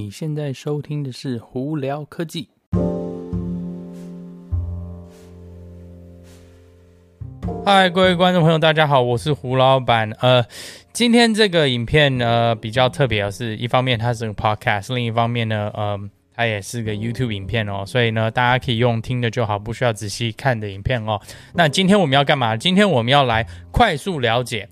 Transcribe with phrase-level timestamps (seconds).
[0.00, 2.48] 你现在收听的是胡聊科技。
[7.66, 10.10] 嗨，各位观众朋友，大家好，我是胡老板。
[10.20, 10.42] 呃，
[10.94, 16.00] 今天这个影片呢比较特别是，一方面它是个 podcast，另一方面呢，呃，
[16.34, 21.20] 它也是个 YouTube 影片哦，所以呢，大家可以用听的就好，不需要仔细看的影片哦。
[21.52, 22.56] 那今天我们要干嘛？
[22.56, 24.66] 今天我们要来快速了解。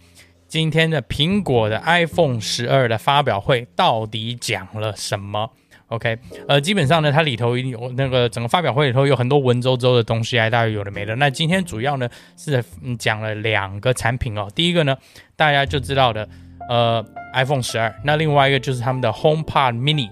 [0.49, 5.51] 今天的苹果的 iPhone 十二的发表会到底讲了什么
[5.89, 11.15] ？OK，呃，基本上呢，它里头有那个整个发表会里头有很多文绉绉的东西，还大约有的没的。
[11.17, 12.65] 那今天主要呢是
[12.99, 14.97] 讲了两个产品哦，第一个呢
[15.37, 16.27] 大家就知道的，
[16.69, 17.05] 呃
[17.35, 20.11] ，iPhone 十二，那另外一个就是他们的 HomePod Mini。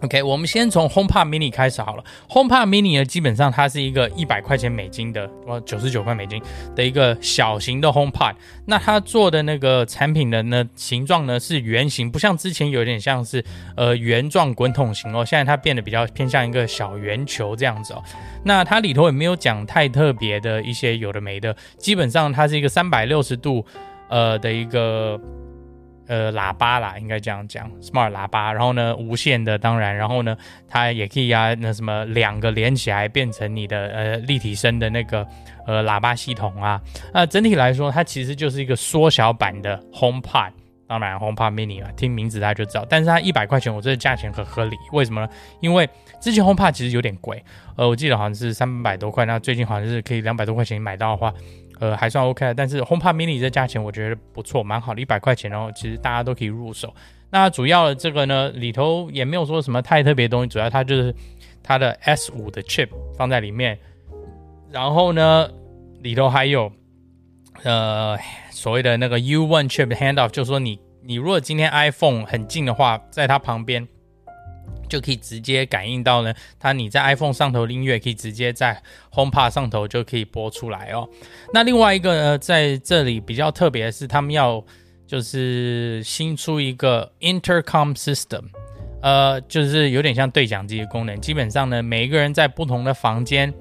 [0.00, 2.04] OK，我们先从 HomePod Mini 开始好了。
[2.28, 6.40] HomePod Mini 呢，基本上它是一个一百块钱美金的，哇，九十九块美金
[6.76, 8.34] 的一个小型的 HomePod。
[8.66, 13.44] 那它做的那个产品的呢形状呢是圆形，不像之前有点像是
[13.76, 18.02] 呃圆状滚筒型哦，现在它变得比较偏向一个小圆球这样子哦。
[18.44, 23.66] 那它里头也没有讲太特别的一些有的没的，基本上它是一个三百六十度
[24.08, 25.20] 呃的一个。
[26.08, 28.50] 呃，喇叭啦，应该这样讲，smart 喇叭。
[28.50, 30.34] 然后呢，无线的，当然，然后呢，
[30.66, 35.26] 它也可以啊，那什么两个连起来变成你的呃立体声的那个
[35.66, 36.80] 呃喇叭系统啊。
[37.12, 40.50] 那整体来说，它其实就是一个缩小版的 HomePod，
[40.86, 42.86] 当然 HomePod Mini 啊，听名字大家就知道。
[42.88, 44.76] 但是它一百块钱，我觉得价钱很合理。
[44.92, 45.28] 为什么呢？
[45.60, 45.86] 因为
[46.20, 47.44] 之前 HomePod 其实有点贵，
[47.76, 51.34] 呃，我记得好像是三百多块，那最近好像是可以两百多块钱买到的话。
[51.80, 56.92] 呃，还算 OK，但是 HomePod Mini 这价钱我觉得不错，蛮好的，一百块钱，然后其实大家都可以入手。
[57.30, 61.14] 那主要的这个呢，里头也没有说什么太特别的东西，主要它就是
[61.62, 63.78] 它的 S5 的 chip 放在里面，
[64.70, 65.48] 然后呢，
[66.00, 66.72] 里头还有
[67.62, 68.18] 呃
[68.50, 73.86] 所谓的那个 U one chip handoff，就是说你你如果今天 iPhone 很近的话，在它旁边。
[74.88, 78.82] 就可以直接感应到呢，它你在 iPhone 上头的音乐可以直接在
[79.12, 81.08] HomePod 上头就可以播出来哦。
[81.52, 84.64] 那另外一个呢，在这里比较特别的是，他们要
[85.06, 88.44] 就是新出一个 Intercom System，
[89.02, 91.20] 呃，就是有点像对讲机的功能。
[91.20, 93.52] 基本上呢，每一个人在不同的房间，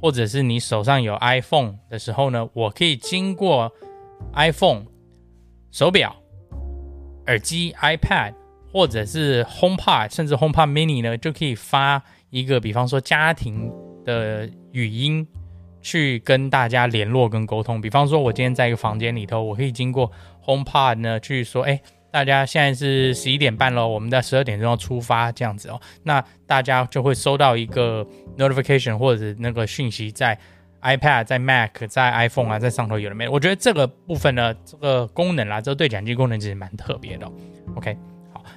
[0.00, 3.72] 或者是你手上有 iPhone 的时候呢，我可以经过
[4.34, 4.84] iPhone
[5.70, 6.14] 手表、
[7.26, 8.34] 耳机、iPad。
[8.74, 13.70] 或者是 HomePod，甚至 HomePod Mini 呢，就可以发一个，比方说家庭
[14.04, 15.24] 的语音，
[15.80, 17.80] 去跟大家联络跟沟通。
[17.80, 20.10] 比方说，我今天在一个房间里头，我可以经过
[20.44, 21.80] HomePod 呢去说，哎，
[22.10, 25.80] 大家现在是十一点半喽，我们在十二点钟要出发，这样子哦。
[26.02, 28.04] 那大家就会收到一个
[28.36, 30.36] notification 或者那个讯息，在
[30.82, 33.28] iPad、在 Mac、在 iPhone 啊，在上头有了没？
[33.28, 37.30] 我觉得这个部分呢，这个功能啦，这个对讲机功能其实蛮特别的。
[37.76, 37.96] OK。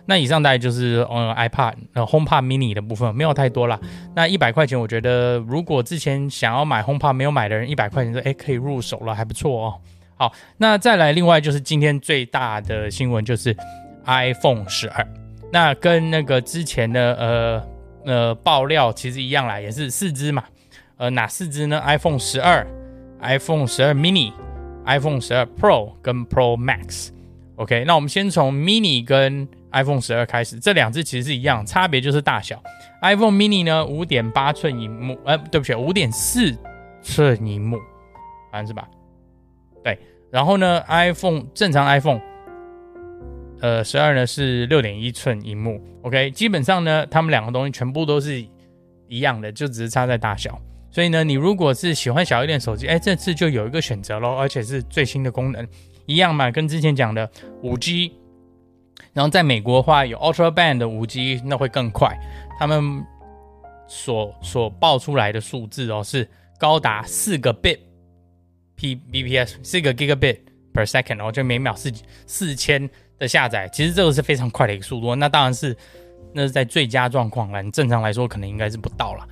[0.08, 3.80] 那以上大概就是呃 iPad 呃 HomePod Mini 的部分，没有太多啦。
[4.16, 9.76] 那一百块钱，我觉得如果之前想要买 HomePod 没有买的人，一百块钱说哎可以入手了，还不错哦。
[10.16, 13.56] 好，那再来另外就是今天最大的新闻就是
[14.06, 15.08] iPhone 十二，
[15.52, 17.64] 那跟那个之前的呃
[18.06, 20.44] 呃爆料其实一样啦，也是四支嘛。
[20.98, 22.66] 呃哪四支呢？iPhone 十二、
[23.22, 24.34] iPhone 十二 Mini、
[24.86, 27.10] iPhone 十二 Pro 跟 Pro Max。
[27.58, 29.48] OK，那我们先从 Mini 跟
[29.82, 32.62] iPhone 十二开始，这两只其实是一样，差别就是大小。
[33.02, 36.56] iPhone Mini 呢，五点八寸萤幕，呃，对不起，五点四
[37.02, 37.78] 寸萤幕，
[38.52, 38.88] 好像是吧？
[39.84, 39.98] 对。
[40.30, 42.20] 然后呢，iPhone 正常 iPhone，
[43.62, 45.82] 呃，十二呢是六点一寸荧幕。
[46.02, 48.46] OK，基本上呢，它们两个东西全部都是
[49.08, 50.60] 一样的，就只是差在大小。
[50.92, 55.66] 所以呢，你如果是喜欢小一点手机，哎，这次就有一个选择喽，而且是最新的功能。
[56.06, 57.30] 一样嘛，跟之前讲的
[57.62, 58.14] 五 G，
[59.14, 62.18] 然后在美国的话有 Ultra Band 的五 G，那会更快。
[62.60, 63.04] 他们
[63.88, 66.28] 所所报出来的数字哦，是
[66.60, 67.80] 高达四个 bit
[68.76, 70.40] p bps，四个 gigabit
[70.74, 71.92] per second 哦，就每秒四
[72.26, 73.68] 四千的下载。
[73.70, 75.16] 其实这个是非常快的一个速度。
[75.16, 75.76] 那当然是
[76.34, 79.28] 那是在最佳状况了，你正常来说可能应该是不到了。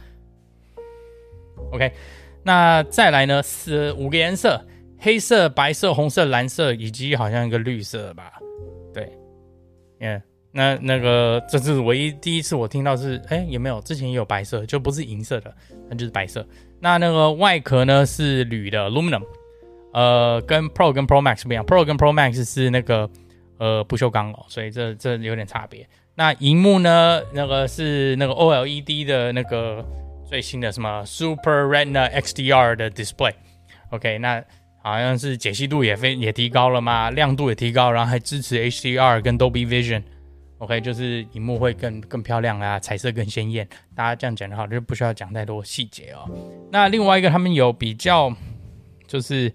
[1.72, 1.92] OK，
[2.44, 4.66] 那再来呢是五个颜色。
[4.98, 8.40] 黑色、白色、红色、蓝色，以及好像一个绿色吧，
[8.94, 9.12] 对，
[10.00, 10.22] 嗯，
[10.52, 13.82] 那那个这是唯一第一次我听到是，哎，有没有？
[13.82, 15.54] 之前也有白色，就不是银色的，
[15.90, 16.46] 那就是白色。
[16.80, 19.24] 那那个外壳呢是铝的 aluminum，
[19.94, 23.10] 呃，跟 Pro 跟 Pro Max 不一样，Pro 跟 Pro Max 是那个
[23.58, 25.88] 呃不锈钢哦，所以这这有点差别。
[26.16, 29.86] 那荧幕呢，那个是那个 OLED 的那个
[30.26, 34.44] 最新的什么 Super Retina XDR 的 display，OK，那。
[34.86, 43.68] 好像是解析度也非也提高了嘛，亮度也提高，然后还支持 HDR 跟 Dolby Vision，OK，就是荧幕会更更漂亮啊，彩色更鲜艳。
[43.96, 46.30] 大家这样讲的话，就不需要讲太多细节哦。
[46.72, 48.32] 那另外一个，他们有比较，
[49.08, 49.52] 就是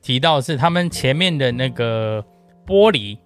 [0.00, 2.24] 提到是他们前面的那个
[2.66, 3.18] 玻璃，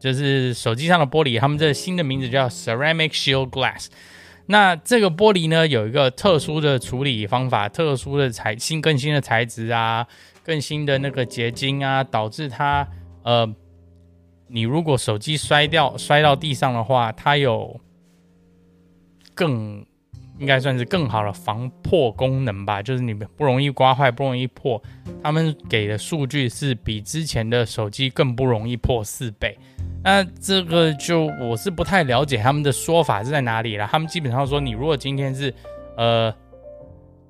[0.00, 3.88] 就是手机上的玻璃，他们这新的名字叫 Ceramic Shield Glass。
[4.46, 10.06] 那这个玻璃呢，有一个特殊的处理方法，特殊的材新更新的材质啊，
[10.42, 12.88] 更新的那个结晶啊，导致它
[13.22, 13.54] 呃。
[14.54, 17.80] 你如果手机摔掉摔到地上的话，它有
[19.34, 19.82] 更
[20.38, 24.82] 应该算是更好的防破功能吧，就是你们不容易刮坏，不容易破。
[25.22, 29.56] 他们给的数据是比之前的手机更不容易破四倍。
[30.04, 33.88] 那这个就我是不太了解他们的说法是在哪里了。
[33.90, 35.54] 他们基本上说，你如果今天是
[35.96, 36.30] 呃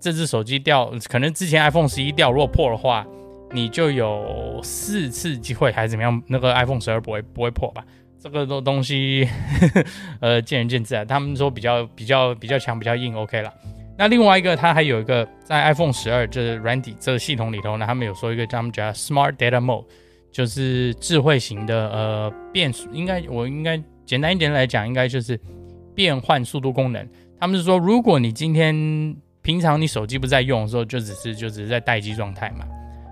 [0.03, 3.07] 这只手机掉，可能之前 iPhone 十一掉，如果破的话。
[3.55, 6.23] 你就有四次机会还是怎么样？
[6.27, 7.85] 那个 iPhone 十二不会不会破吧？
[8.19, 9.29] 这个东东西，
[9.61, 9.85] 呵 呵
[10.21, 11.05] 呃，见仁见智啊。
[11.05, 13.53] 他们说比较比较比较强，比较硬，OK 了。
[13.99, 19.85] 那另外一个，它还有一个在 iPhone 十二这软体这个系统里头呢，他们有说一个他们叫 Smart Data Mode，
[20.33, 22.89] 就是智慧型的呃变速。
[22.91, 25.39] 应该我应该简单一点来讲，应该就是
[25.95, 27.07] 变换速度功能。
[27.39, 32.65] 他们是说，如果你今天平常你手机不在用的时候，就只是就只是在待机状态嘛。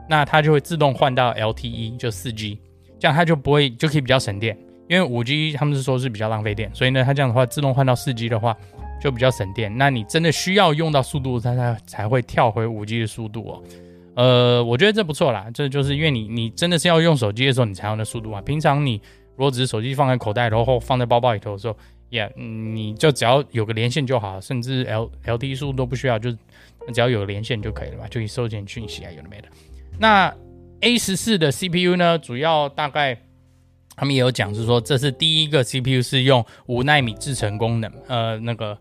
[0.09, 2.59] 那它就会自动换到 LTE，就四 G，
[2.99, 4.57] 这样它就不会就可以比较省电，
[4.89, 8.57] 因为五 G 他们是说是比较浪费电，所以呢，它这样的话自动换到四 G 的话
[9.01, 9.73] 就比较省电。
[9.77, 13.63] 那你真的需要用到速度，它才才会跳回五 G 的速度哦。
[14.17, 18.43] 呃，我觉得这不错啦，这就是因为你你真的是要用手机的时候，你才用的速度啊。
[18.43, 19.01] 平常你
[19.37, 21.77] 如果只是手机放在口袋，然后放在包包里头的时候，
[22.11, 26.31] yeah, 你就只要有个连线就好，甚至 L LTE 速都不需要，就
[26.93, 29.49] 只要有连线就可以了嘛，就可以收件讯息啊，有的没的。
[29.99, 30.35] 那
[30.81, 32.19] A 十四的 CPU 呢？
[32.19, 33.17] 主要大概
[33.97, 38.77] 他们也有讲，是说这是第一个 CPU 是用五纳米制成功能，呃，那个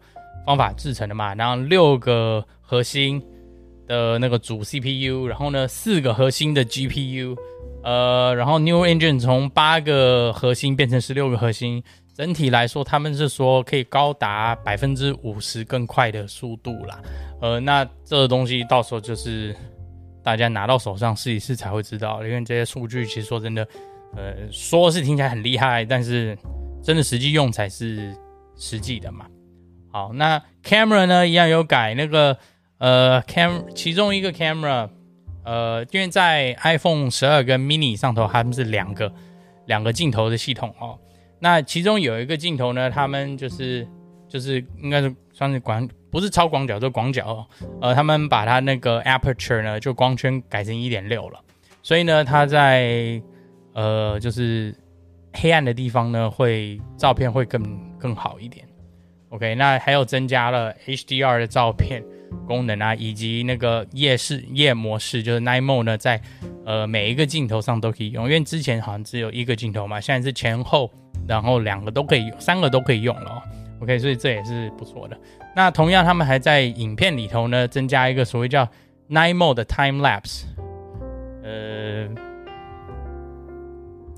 [0.46, 1.36] 方法制成的嘛。
[1.36, 3.22] 然后六个核心
[3.86, 7.36] 的那个主 CPU，然后呢四个核心的 GPU，
[7.84, 11.84] 呃，然后 New Engine 从八个核心变成十六个核心，
[12.20, 17.02] 整体来说他们是说可以高达百分之五十更快的速度啦。
[17.40, 19.56] 呃，那这个东西到时候就是。
[20.22, 23.66] 大家拿到手上试一试才会知道，因为这些数据其实说真的，
[24.18, 26.38] 呃，说是听起来很厉害，但是
[26.84, 28.14] 真的实际用才是
[28.56, 29.26] 实际的嘛。
[29.92, 32.38] 好，那 camera 呢一样有改那个
[32.80, 34.90] 呃 cam 其中一个 camera，
[35.46, 39.12] 呃，因为在 iPhone 十二跟 mini 上头他们是两个
[39.68, 41.00] 两个镜头的系统哦。
[41.40, 43.88] 那其中有一个镜头呢，他们就是
[44.28, 45.88] 就是应该是算是广。
[46.12, 47.24] 不是超广角，就广角。
[47.28, 47.46] 哦
[47.80, 51.40] 呃，他们把它那个 aperture 呢，就光圈改成一点六了，
[51.84, 53.22] 所以呢，它在
[53.74, 54.76] 呃，就是
[55.34, 57.64] 黑暗的地方呢，会照片会更
[58.00, 58.66] 更好一点。
[59.30, 62.04] OK，那还有增加了 HDR 的照片
[62.48, 66.20] 功能啊，以及那个夜视夜模式，就是 Night Mode 呢，在
[66.66, 70.92] 呃每一个镜头上都可以用，因为之前好像只有一个镜头嘛，现在是前后，
[71.30, 73.42] 然后两个都可以用，三个都可以用了。
[73.82, 75.16] OK，所以这也是不错的。
[75.56, 78.68] 那同样，他们还在影片里头呢，增加一个所谓叫
[79.10, 80.46] Nine Mode 的 Time Lapse，
[81.44, 82.10] 呃，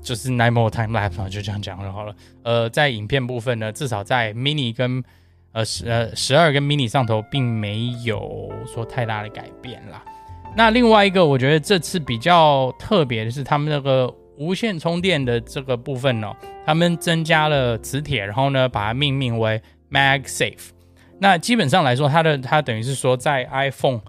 [0.02, 2.14] 就是 Nine Mode Time Lapse 就这样讲就好了。
[2.42, 5.04] 呃，在影片部分呢，至少在 Mini 跟
[5.52, 10.02] 呃十呃十二跟 Mini 上头，并没有说太大的改变啦。
[10.56, 19.60] 那另外一个，我觉得这次比较特别的是，他们那个无线充电的这个部分呢、哦，他们增加了磁铁，然后呢，把它命名为
[19.90, 20.70] MagSafe。
[21.18, 24.00] 那基本上来说，它的它等于是说，在 iPhone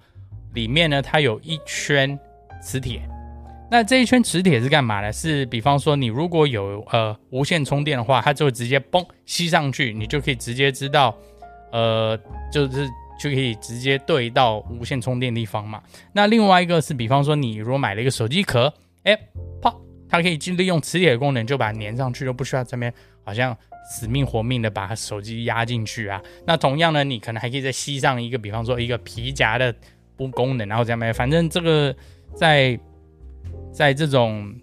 [0.54, 2.18] 里面呢，它有一圈
[2.62, 3.02] 磁铁。
[3.70, 5.12] 那这一圈磁铁是干嘛呢？
[5.12, 11.16] 是比方说，你如果有呃无线充电的话，它就会直接嘣吸上去，你就可以直接知道，
[11.72, 12.18] 呃，
[12.52, 12.88] 就是
[13.20, 15.82] 就可以直接对到无线充电地方嘛。
[16.12, 18.72] 那另外一个是，比方说，你如果买了一个手机壳，
[19.04, 19.18] 哎，
[20.14, 22.94] 它可以利用磁铁的功能，就把它粘上去，就不需要这边
[23.26, 23.58] 好像。
[23.86, 26.20] 死命活命的把手机压进去啊！
[26.48, 29.76] 那同样呢，你可能还可以再吸上一个，比方说一个皮夹的
[30.16, 31.94] 不功能，然后这样，反正这个
[32.34, 32.80] 在
[33.74, 34.56] 在这种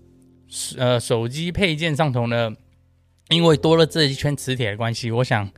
[0.78, 2.50] 呃手机配件上头呢，
[3.28, 5.48] 因为多了这一圈磁铁的关系，我想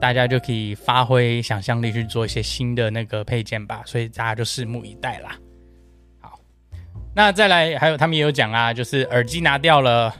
[0.00, 5.36] 大家就可以发挥想象力去做一些新的那个配件吧，所以大家就拭目以待啦。
[7.18, 10.14] 那再来还有他们也有讲啊，就是耳机拿掉了，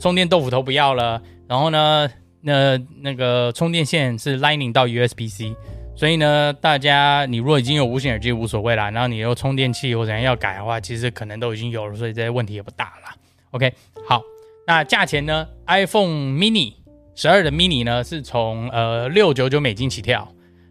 [0.00, 2.10] 充电豆腐头不要了，然后呢。
[2.42, 5.54] 那那个充电线是 Lightning 到 USB-C，
[5.94, 13.14] 所以呢，大家你如果已经有无线耳机无所谓啦，然后你有充电器或者要改的话，其实可能都已经有了，所以这些问题也不大了。
[13.50, 13.70] OK，
[14.08, 14.22] 好，
[14.66, 16.72] 那价钱呢？iPhone Mini
[17.14, 20.26] 十二的 mini 呢是从呃六九九美金起跳，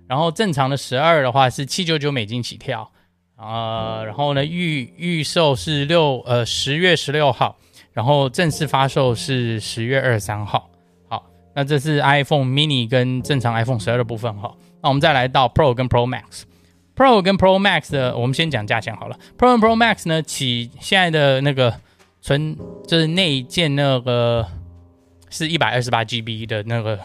[0.07, 2.91] 然后正常的十二的话是七九九美金起跳，
[3.39, 7.55] 呃，然后呢预预售是六呃十月十六号，
[7.93, 10.69] 然后正式发售是十月二十三号。
[11.07, 14.53] 好，那这是 iPhone mini 跟正常 iPhone 十二的部分哈。
[14.81, 19.17] 那我们再来到 Pro 跟 Pro Max，Pro 跟 Pro Max 的，我们先讲价钱好了。
[19.37, 21.73] Pro 跟 Pro Max 呢，起现在的那个
[22.21, 24.45] 存就是内建那个
[25.29, 26.99] 是一百二十八 GB 的那个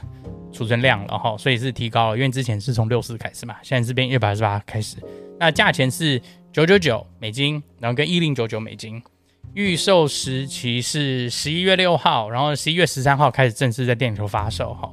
[0.52, 4.96] 储存量了哈，所以是提高了，因为之前是从六四开始嘛，现在是变一百二十八开始。
[5.38, 6.20] 那价钱是
[6.52, 9.02] 九九九美金，然后跟一零九九美金。
[9.54, 14.90] 预售时期是十一月六号，然后十一月十三号开始正式在店里头发售哈。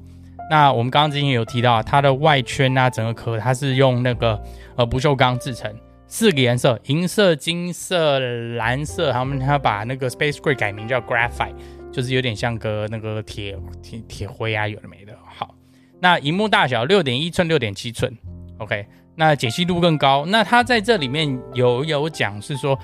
[0.51, 4.39] 那我们刚刚之前有提到，它的外圈啊，整个壳它是用那个
[4.75, 5.74] 呃不锈钢制成，
[6.05, 9.12] 四个颜色：银色、金色、蓝色。
[9.12, 11.55] 他们他把那个 Space Gray 改名叫 Graphite，
[11.91, 15.17] 就是有点像个那个铁铁铁灰啊，有的没的。
[15.25, 15.55] 好，
[16.00, 18.15] 那荧幕大小六点一寸、六点七寸
[18.60, 18.86] ，OK。
[19.15, 20.25] 那解析度更高。
[20.25, 22.77] 那它在这里面有有讲是说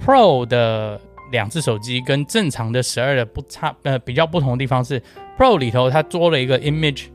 [0.00, 1.00] ，Pro 的
[1.32, 5.02] 两只手机跟正常的十二的不差，呃，比较不同的地方是。
[5.36, 7.06] Pro 里头它多了一个 Image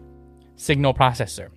[0.58, 1.48] Signal Processor，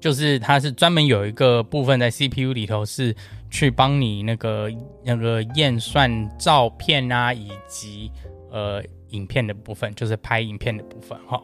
[0.00, 3.14] 就是它是专门有一个部分在 CPU 里头是
[3.48, 4.68] 去帮你那个
[5.04, 8.10] 那个验算照片啊以及
[8.50, 11.40] 呃影片的部分，就是拍影片的部分哈。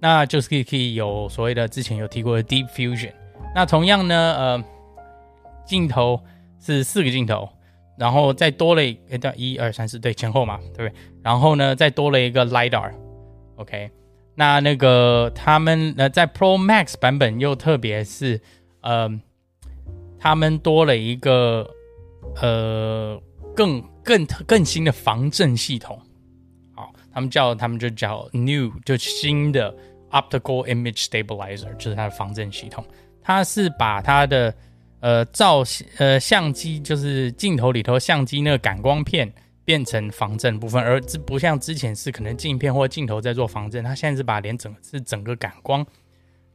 [0.00, 3.12] 那就是可以可以有所谓的之前有提过的 Deep Fusion。
[3.54, 4.64] 那同样呢，呃，
[5.64, 6.20] 镜头
[6.60, 7.48] 是四个镜头，
[7.96, 10.92] 然后再多了一个一二三四对前后嘛，对不对？
[11.22, 12.92] 然后呢，再多了一个 LiDAR。
[13.56, 13.90] OK，
[14.34, 18.40] 那那个他们呃在 Pro Max 版本又特别是，
[18.80, 19.08] 呃，
[20.18, 21.70] 他们多了一个
[22.42, 23.22] 呃
[23.54, 25.96] 更更更新的防震系统，
[26.74, 29.72] 好，他们叫他们就叫 New 就新的
[30.10, 32.84] Optical Image Stabilizer，就是它的防震系统，
[33.24, 34.54] 它是把它的
[35.00, 35.64] 呃照
[35.98, 39.32] 呃相机就是镜头里头相机那个感光片。
[39.66, 45.82] 变成防震部分，而这不像之前是可能镜片或镜头在做防震，它现在是把连整是整个感光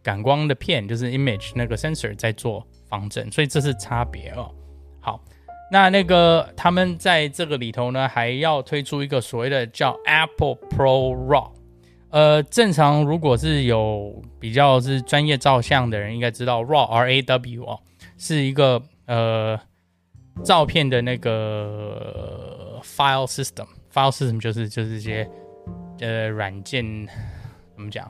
[0.04, 4.54] 感光的片，就是 image 那个 sensor 在做防震，所以这是差别哦。
[5.02, 5.20] 好，
[5.72, 11.50] 那那个他们在这个里头呢，还要推出一个所谓的叫 Apple Pro RAW。
[12.10, 17.80] 呃，正常如果是有比较是专业照相的人，应该知道 RAW R A W 哦，
[18.18, 19.60] 是一个呃
[20.44, 22.58] 照片的那个。
[22.82, 25.30] File system，file system 就是就是这些
[26.00, 27.06] 呃软件
[27.76, 28.10] 怎么讲，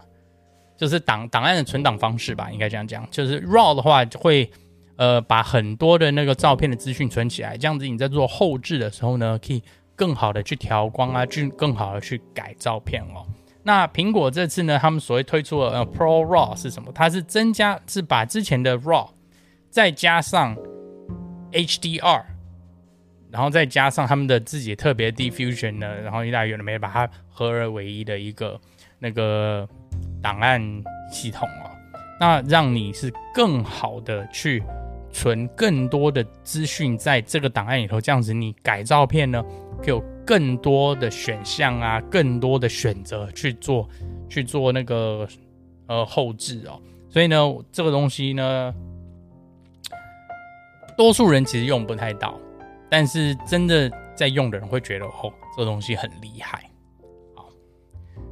[0.77, 3.05] 就是档档案的存档方式吧，应该这样讲。
[3.09, 4.47] 就是 RAW 的话会
[4.95, 9.63] 呃把很多的那个照片的资讯存起来，这样子你在做后置的时候呢，可以
[9.95, 13.25] 更好的去调光啊，去更好的去改照片哦。
[13.63, 16.91] 那苹果这次呢，他们所谓推出的呃 Pro RAW 是什么？
[16.93, 19.09] 它是增加是把之前的 RAW
[19.69, 20.55] 再加上
[21.51, 22.23] HDR。
[23.31, 28.59] 然后再加上他们的自己特别 diffusion 呢，然后一大堆的没把它合而为一的一个
[28.97, 29.69] 那个
[30.19, 30.59] 档案
[31.11, 31.69] 系统哦，
[32.19, 34.63] 那让你是更好的去
[35.11, 39.43] 存更多的资讯在这个档案里头，这样子你改照片呢，
[39.77, 43.89] 可以有更多的选项啊，更多的选择去做
[44.29, 45.27] 去做那个
[45.87, 47.35] 呃后置哦，所以呢，
[47.71, 48.71] 这个东西呢，
[50.95, 52.39] 多数人其实用不太到。
[52.91, 56.69] 但是真的在用的人会觉得哦，这个东西很厉害。
[57.33, 57.49] 好，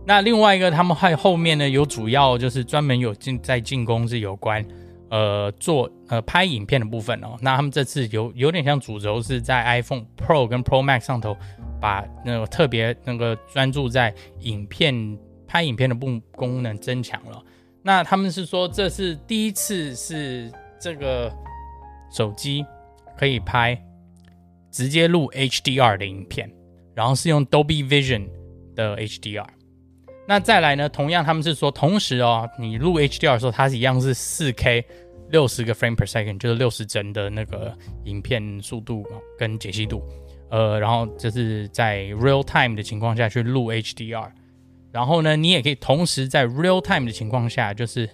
[0.05, 4.63] 那另外一个他们还后面呢有主要就是专门有进在进攻是有关
[5.09, 7.35] 呃做呃拍影片的部分哦。
[7.41, 11.35] 那他们这次有有点像主轴是在 iPhone Pro 跟 Pro Max 上头，
[11.79, 15.17] 把那个特别那个专注在影片
[15.47, 17.43] 拍影片的部功能增强了。
[17.81, 21.31] 那他们是说这是第一次是这个
[22.11, 22.65] 手机
[23.17, 23.81] 可以拍。
[24.69, 26.47] 直接录 HDR 的影片，
[26.93, 28.27] 然后是用 Dolby Vision
[28.75, 29.47] 的 HDR。
[30.27, 30.87] 那再来呢？
[30.87, 34.83] 同样他们是说，同时哦，你录 HDR 的时候，它是一样是 4K
[35.29, 39.03] 六十个 frame per second，就是六十帧的那个影片速度
[39.39, 40.03] 跟解析度。
[40.49, 44.31] 呃，然后就是在 real time 的情况下去录 HDR。
[44.91, 48.09] 然后呢，你也可以同时在 real time 的情况下，就是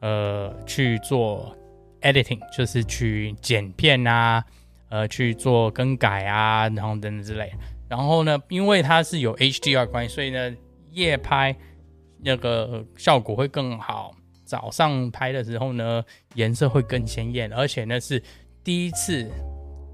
[0.00, 1.56] 呃去做
[2.00, 4.44] editing，就是去剪片啊。
[4.90, 7.52] 呃，去做更改啊，然后等等之类。
[7.90, 10.56] 然后呢，因为它是有 HDR 关系，所以呢，
[10.92, 11.54] 夜拍
[12.22, 14.12] 那个效果会更好。
[14.46, 16.02] 早上拍的时候呢，
[16.36, 17.52] 颜色会更鲜艳。
[17.52, 18.22] 而且呢，是
[18.64, 19.30] 第一次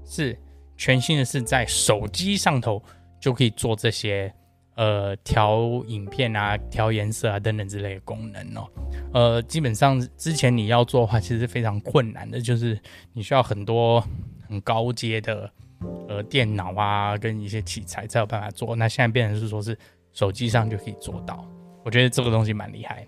[0.05, 0.39] 是
[0.77, 2.81] 全新的，是在手机上头
[3.19, 4.33] 就可以做这些
[4.75, 8.67] 呃调影片啊、调颜色啊等等之类的功能哦。
[9.13, 12.79] 呃，基本上之前你要做的话，其实非常困难的，就是
[13.13, 14.03] 你需要很多
[14.47, 15.49] 很高阶的
[16.09, 18.75] 呃电脑啊跟一些器材才有办法做。
[18.75, 19.77] 那现在变成是说是
[20.11, 21.45] 手机上就可以做到，
[21.83, 23.07] 我觉得这个东西蛮厉害。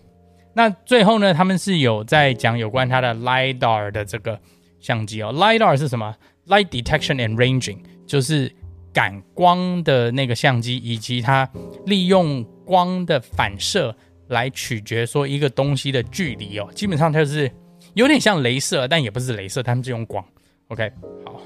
[0.54, 4.40] 那最后呢，他们是有在讲有关它的 LiDAR 的这个
[4.80, 5.32] 相机哦。
[5.34, 6.16] LiDAR 是什么
[6.48, 8.52] ？Light Detection and Ranging，就是
[8.94, 11.50] 感光的那个相机，以及它
[11.86, 13.96] 利用光的反射
[14.28, 16.70] 来取决说一个东西的距离哦。
[16.74, 17.52] 基本上它就是
[17.94, 20.24] 有点像镭射，但也不是镭射，他们是用光。
[20.70, 20.92] OK，
[21.26, 21.42] 好。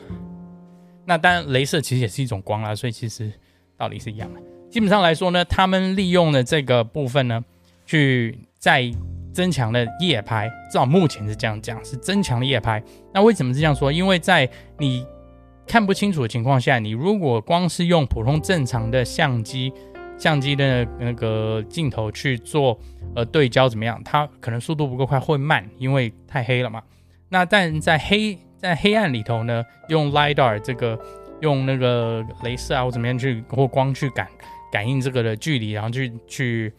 [1.05, 3.31] 那当然，镭射其实也是一种光啦，所以其实
[3.77, 4.41] 道理是一样的。
[4.69, 7.43] 基本上来说呢，他们利用的这个部分呢，
[7.85, 8.37] 去。
[8.61, 8.93] 在
[9.33, 12.83] 增强的夜拍，至少目前是这样讲，是增强的夜拍。
[13.13, 13.91] 那为什么是这样说？
[13.91, 15.05] 因为在你
[15.65, 19.71] 看不清楚的情况下，你如果光是用普通正常的相机
[20.17, 22.77] 相机的那个镜头去做
[23.15, 24.01] 呃对焦怎么样？
[24.03, 26.81] 它可能速度不够快，会慢，因为太黑了嘛。
[27.29, 30.99] 那但在黑在黑暗里头呢，用 LiDAR 这个
[31.39, 34.27] 用那个镭射啊或怎么样去或光去感
[34.71, 36.73] 感应这个的距离，然后去去。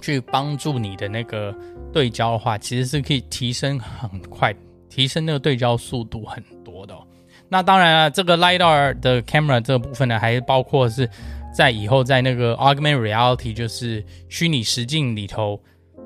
[0.00, 1.54] 去帮助你的那个
[1.92, 4.54] 对焦的话，其实是可以提升很快，
[4.88, 7.06] 提升那个对焦速度很多的哦。
[7.48, 11.08] 那当然了，这个 LiDAR 的 camera 这个部分呢，还包括是
[11.54, 15.58] 在以后在那个 Augmented Reality，就是虚拟实境里头，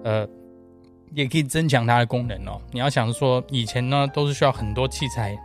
[0.05, 0.29] 呃，
[1.15, 2.61] 也可以增强它的功能哦。
[2.71, 5.37] 你要想说，以前呢都是需要很多器材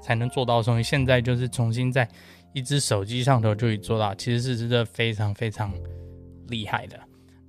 [0.00, 2.08] 才能做到的东西，现在就是重新在
[2.52, 5.72] 一只手机上头就可以做到，其实是真的非常非常
[6.46, 6.96] 厉害的。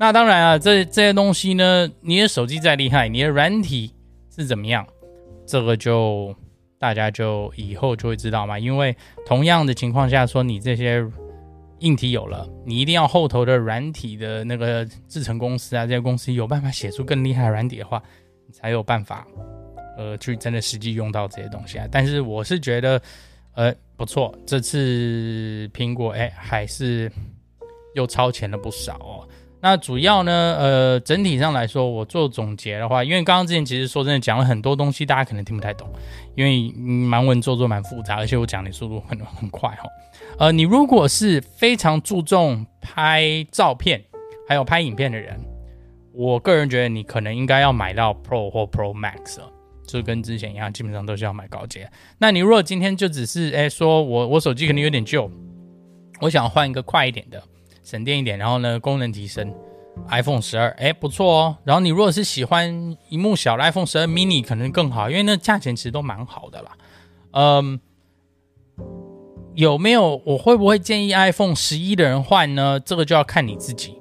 [0.01, 3.93] 那当然啊，这这些东西呢，你的手机再厉害，你的软体
[4.35, 4.83] 是怎么样，
[5.45, 6.35] 这个就
[6.79, 8.57] 大家就以后就会知道嘛。
[8.57, 11.05] 因为同样的情况下，说你这些
[11.81, 18.01] 硬体有了，你一定要后头的软体的那个制成公司啊，这些公司有办法写出更厉害的软体的话，
[18.47, 19.27] 你才有办法
[19.99, 21.87] 呃去真的实际用到这些东西啊。
[21.91, 22.99] 但是我是觉得，
[23.53, 27.11] 呃，不错，这次苹果哎还是
[27.93, 29.29] 又超前了不少哦。
[29.61, 35.87] 那主要呢，呃，整体上来说，我做总结的话，因为刚刚之前其实说真的讲了很多东西，大家可能听不太懂，
[36.35, 39.83] 因为蛮文绉绉、蛮复杂，而且我讲的速度很很快哈。
[40.39, 44.03] 呃，你如果是非常注重拍照片
[44.47, 45.39] 还有拍影片的人，
[46.11, 49.51] 我个人觉得你可能应该要买到 Pro 或 Pro Max 了，
[49.85, 51.87] 就跟之前一样，基本上都是要买高阶。
[52.17, 55.29] 那你如果今天就只是哎说我我手机可能有点旧，
[56.19, 57.39] 我想换一个快一点的。
[57.91, 59.53] 省电一点，然后呢，功能提升
[60.07, 61.57] ，iPhone 十二，哎，不错哦。
[61.65, 66.71] 然后你如果是喜欢萤幕小的 iPhone 十二 mini，可能更好，因为那价钱其实都蛮好的啦。
[67.31, 67.81] 嗯，
[69.55, 70.21] 有没有？
[70.25, 72.79] 我会不会建议 iPhone 十一的人换呢？
[72.79, 73.97] 这个就要看你自己。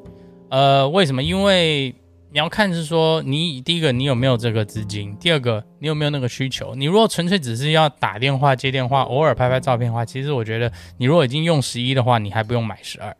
[0.50, 1.20] 呃，为什么？
[1.20, 1.92] 因为
[2.31, 6.76] 你要看是说，你第一个你有没有这个资金，第二个你有没有那个需求。
[6.76, 13.16] 你如果纯粹只是要打电话、接电话、偶尔拍拍照片的话，其实我觉得你如果已经用十一的话，你还不用买十二。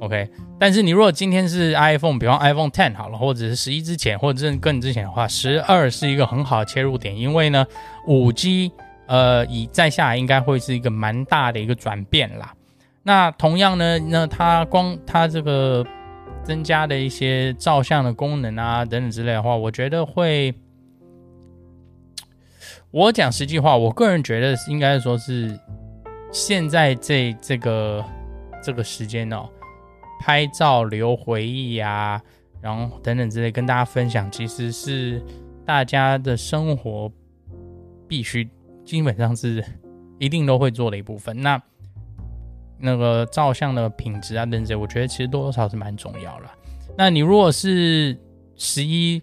[0.00, 7.64] OK，但是你如果今天是 iPhone，比方 iPhone Ten 好了，或者是十一之前，或者是更之前的话，十二是一个很好的切入点，因为呢，
[8.08, 8.72] 五 G
[9.06, 12.52] 呃以再下来应该会是一个蛮大的一个转变啦。
[13.04, 15.84] 那同样呢，那它光它这个
[16.42, 20.54] 增加的一些照相的功能啊等等之类的话，我觉得会，
[22.90, 25.56] 我讲实际话，我个人觉得应该说是
[26.32, 28.04] 现在这这个
[28.62, 29.48] 这个时间哦。
[30.22, 32.22] 拍照留回忆呀、啊，
[32.60, 35.20] 然后等等之类，跟大家分享，其实是
[35.66, 37.10] 大家的生活
[38.06, 38.48] 必须，
[38.84, 39.64] 基本上是
[40.20, 41.36] 一定都会做的一部分。
[41.42, 41.60] 那
[42.78, 46.52] 那个照相的品质啊，等等，我觉得其实多多少少是蛮重要了。
[46.96, 48.16] 那你如果是
[48.54, 49.20] 十一，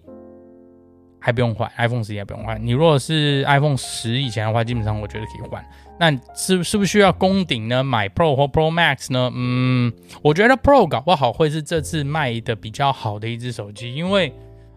[1.20, 2.66] 还不用换，iPhone 十一还不用换。
[2.66, 5.64] 你如果是 iPhone 十以前的话，基本上我觉得可以换。
[6.00, 7.84] 那是是不需要攻顶呢？
[7.84, 9.30] 买 Pro 或 Pro Max 呢？
[9.36, 14.34] 嗯，我觉得 Pro 搞不好会是这次卖的比较好的一只手机，因为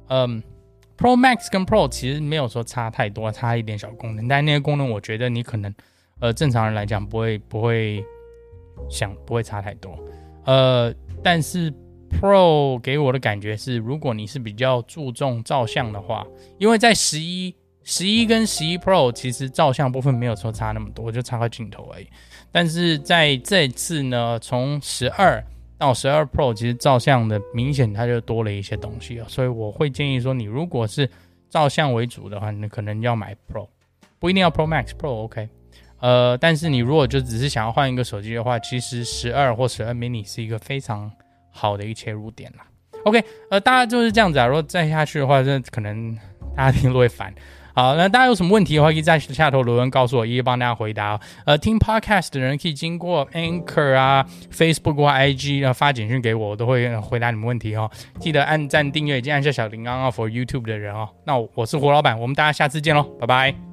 [0.09, 0.43] 嗯
[0.99, 5.73] ，Pro Max 跟 Pro 其实没有说差太多，差一点小功能，但那些功能我觉得你可能
[6.19, 8.05] 呃正常人来讲不会不会
[8.91, 9.97] 想不会差太多。
[10.45, 11.73] 呃，但是
[12.21, 16.27] Pro 给我的感觉是，如果你是比较注重照相的话，
[16.59, 17.55] 因为在十一。
[17.85, 22.07] 十一跟十一 Pro 其实照相部分没有说差那么多，就差个镜头而已。
[22.53, 25.45] 但是在这次呢，从十二
[25.77, 29.27] 到十二 Pro，其实照相的明显它就多了一些东西啊。
[29.29, 31.11] 所以我会建议说，你如果是
[31.51, 33.67] 照相为主的话，你可能要买 Pro，
[34.21, 35.49] 不一定要 Pro Max，Pro OK。
[35.99, 41.11] 呃，但是你如果就只是想要换一个手机的话，其实十二或十二 mini 是一个非常
[41.53, 42.65] 好的一切入点啦。
[43.05, 44.47] OK，呃，大家就是这样子啊。
[44.47, 46.17] 如果再下去的话，这可能
[46.57, 47.33] 大家听都会烦。
[47.75, 51.19] 好，那大家有什么问题的话，可以在下头留言告诉我，一一帮大家回答。
[51.47, 57.91] 呃，听 Podcast 的人可以经过 Anchor 啊、Facebook 或 IG 啊发简讯给我，我都会回答你们问题哦。
[58.21, 61.09] 记得按赞、订阅以及按下小铃铛啊，for YouTube 的人哦。
[61.25, 63.72] 那，我是胡老板，我们大家下次见喽，拜拜。